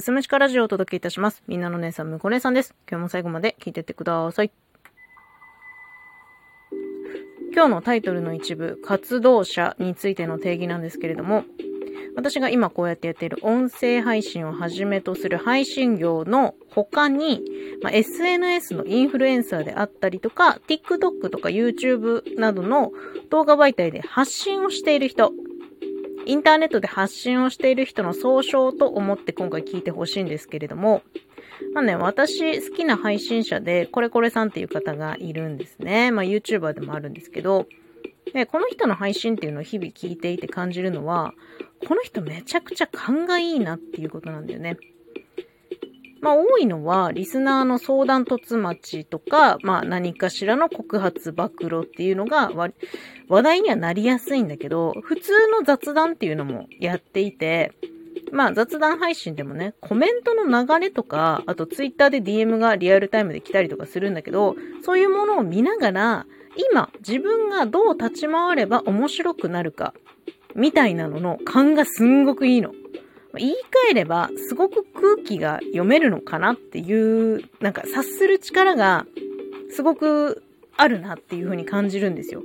[0.02, 1.42] すむちかラジオをお届けいたします。
[1.48, 2.74] みんなの姉さん、むこ姉さんです。
[2.86, 4.50] 今日も最後まで聞いてってください。
[7.54, 11.44] 今日のタイトルの一部、活動者についての定義なんですけれども、
[12.14, 17.40] 私が今こうやってやっている音声配信をはじめとする配信業の他に、
[17.82, 22.92] まあ、SNS のインフルエンサーであったりとか、TikTok とか YouTube などの
[23.30, 25.32] 動画媒体で発信をしている人、
[26.26, 31.02] インターネットで発信をしている人の総称と思って今回聞いてほしいんですけれども、
[31.72, 36.10] まあね、私好きな配信者で、これこれさんっていう方がいるんですね。
[36.10, 37.66] まあ YouTuber でもあるんですけど、
[38.34, 41.32] で、この人の配信っていうのを日々聞いていて感じるのは、
[41.86, 44.76] この人めちゃくちゃ勘がいいなっていうことなんだよね。
[46.26, 52.50] まあ多いのは、リスナーの相談突待ちとか、まあ何かしらの告発暴露っていうのが
[53.28, 57.74] 話題にはなりやすいんだけど、普通の雑談っていうのもやっていて、
[58.32, 66.26] まあ雑談配信でもね、コメントの流れとか、あとツイッターで DM がリアルタイムで来たりとかするんだけど、そういうものを見ながら、
[66.72, 69.94] 今自分がどう立ち回れば面白くなるか、
[70.56, 72.72] みたいなのの勘がすんごくいいの。
[73.36, 73.54] 言い換
[73.92, 79.06] えれば、すごく空気が読めるのかなっていう、なんか察する力が
[79.70, 80.42] すごく
[80.76, 82.42] あるなっていう風に感じるんですよ。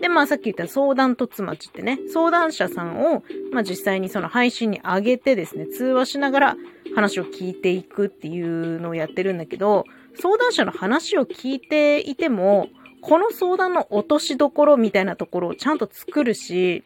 [0.00, 3.22] で、まあさっき言った相談突待ちってね、相談者さんを、
[3.52, 6.56] まあ実際にその配信に上げてですね、通話しながら
[6.94, 9.84] 話を聞いていくっていうのをやってるんだけど、
[10.20, 12.68] 相談者の話を聞いていても、
[13.00, 16.82] この相談の落としどころみたいなところをちゃんと作るし、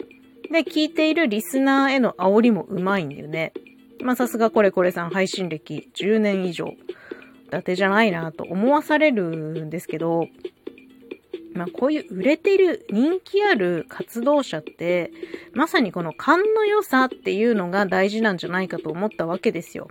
[0.53, 3.53] で、聞いているリスナーへの煽りもうまいんだよね。
[4.03, 6.67] まあさすがこれこれさん配信歴10年以上、
[7.47, 10.29] 伊達じゃないなと思わされるんですけど、
[11.55, 15.11] まあこういう売れてる人気ある活動者って、
[15.55, 19.89] まさにこの勘の良さっていうのが大事なんじゃないかと思ったわけですよ。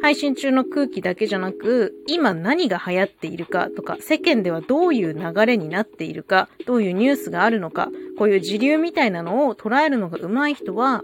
[0.00, 11.02] 配信中の空気だけじゃなく、今何が流行っているかとか、世間ではどういう流れになっているか、どういうニュースがあるのか、こういう時流みたいなのを捉えるのが上手い人は、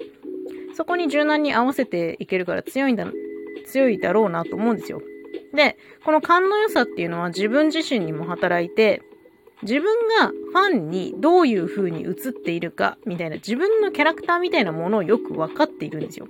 [0.76, 3.06] そこに柔軟に合わせていけるから強いんだ、
[3.66, 5.02] 強いだろうなと思うんですよ。
[5.52, 9.02] で、この勘の良さっていうのは自分自身にも働いて、
[9.62, 9.84] 自分
[10.20, 16.28] がファンにどういう風に映っているかみたいな自分のキャラクターみたいなものをよくわかっているんですよ。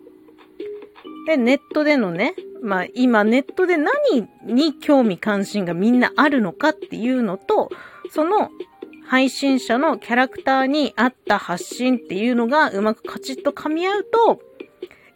[1.26, 7.70] で、ネットでのね、まあ今ネットで何に興味関心がみんなあるのかっていうのと、
[8.10, 8.50] その
[9.06, 14.40] 配信者のキャラクターに合った発信っていうのがうまくカチッと噛み合うと、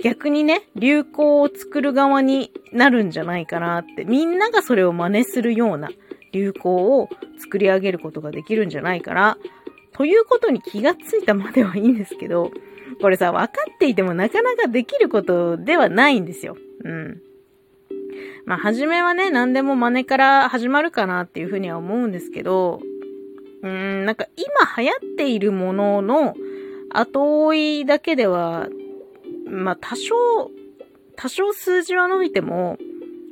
[0.00, 5.88] 逆にね、流行を作る側になるんじゃないかなって、みんながそれを真似するような
[6.32, 7.08] 流行を
[7.38, 9.38] 作り上げることができるんじゃないかな、
[9.92, 12.52] ということに気がついたまではいいんですけど、
[13.00, 16.56] これさ、分かっていてもなかなかできることではないんですよ。
[16.84, 17.20] うん。
[18.44, 22.80] まあ、初めはね、何でも真似から始まるかなっていうふうには思うんですけど、
[23.62, 26.34] うーん、なんか今流行っているものの
[26.90, 28.68] 後追いだけでは、
[29.46, 30.14] まあ、多少、
[31.16, 32.78] 多少数字は伸びても、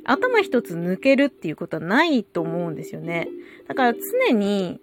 [0.03, 3.27] 頭一つ抜けるっていうことはないと思うんですよね。
[3.67, 4.79] だから常に、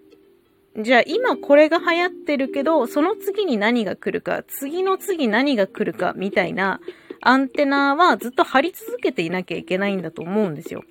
[0.77, 6.81] じゃあ今これが流行ってるけど、その次に何が来るか、次の次何が来るかみたいな
[7.21, 10.83] アンテナはずっと張り続けていなきゃいけないんだと思うんですよ。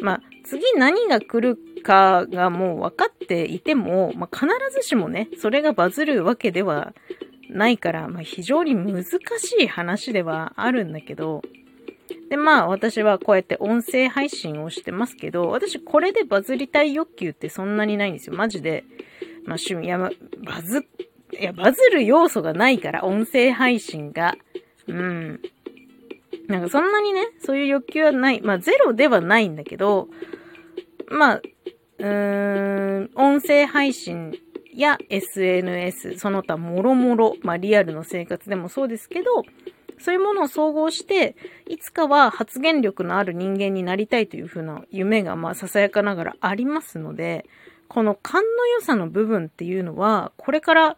[0.00, 6.94] まあ、次何が来るかがもう分かっていても、まあ、必ずしもね、それがバズるわけでは
[7.48, 9.18] ないから、まあ、非常に難し
[9.58, 11.42] い話ではあるんだけど、
[12.28, 18.36] で、まあ私はこうやって音声配信をしてますけど、私これでバズりたい欲求ってそんなにないんですよ。
[18.36, 18.84] マジで。
[19.44, 20.10] まあ趣味、いや、バ
[20.62, 20.86] ズ、
[21.38, 24.34] いや、バズる要素がないから、音声配信が。
[24.86, 25.40] うん。
[26.48, 28.40] なんかそんなにね、そういう欲求はない。
[28.40, 30.08] まあゼロではないんだけど、
[31.10, 31.42] まあ、
[31.98, 34.38] うーん、音声配信
[34.74, 39.42] や SNS、その他もろもろ、まあリアルの生活でもそうですけど、
[40.00, 41.36] そういうものを総合して、
[41.66, 47.46] いつかは発言力のある人間になりたいというふうな夢が、まあ、ささやかながらありますので、
[47.88, 50.96] この勘の良さの部分っていうのは、これから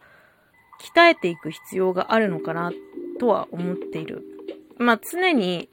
[0.81, 2.71] 鍛えていく必要があるのかな
[3.19, 4.23] とは思っている。
[4.77, 5.69] まあ、常に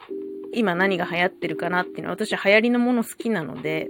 [0.53, 3.89] 今何が流行ってるかなっていうのは、私流行りのもの好きなので、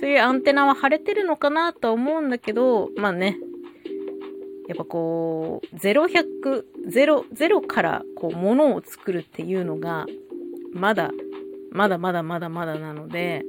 [0.00, 3.36] そういうアンテナは腫れてるのかなとは思うんだけど、まあね、
[4.66, 10.06] やっぱこう、0100 0、100、0、0からこう、ものを作るっていうのが、
[10.72, 11.10] まだ、
[11.72, 13.44] まだまだまだまだなので、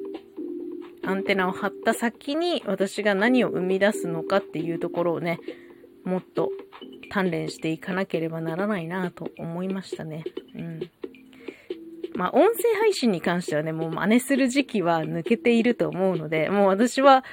[1.03, 5.39] アンテナを張った先に私が何を生み出すのかっていうところをね、
[6.03, 6.49] もっと
[7.11, 10.23] 鍛錬していかなければならないなと思いましたね。
[10.55, 10.89] うん。
[12.15, 17.23] まあ、音声配信に関してはね、もう真似する時期は抜けていると思うので、もう私は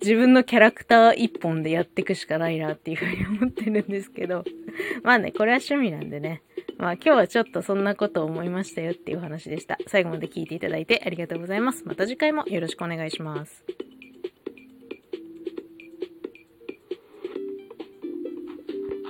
[0.00, 4.44] 自分のキャラクター一本でやっていくしかないなっていうふうに思ってるんですけど、
[5.02, 6.42] まあね、これは趣味なんでね。
[6.78, 9.78] まあ今日はちょっとそんなことを思いましたよっていう話でした。
[9.86, 11.84] 最後まで聞いていただいてありがとうございます。
[11.84, 13.64] また次回もよろしくお願いします。